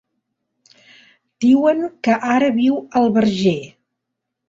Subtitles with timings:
[1.45, 3.59] Diuen que ara viu al Verger.